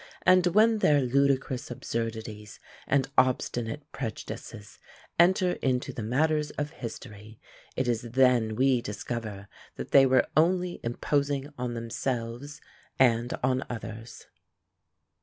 [0.23, 4.79] and when their ludicrous absurdities and obstinate prejudices
[5.19, 7.39] enter into the matters of history,
[7.75, 12.59] it is then we discover that they were only imposing on themselves
[12.97, 14.25] and on others.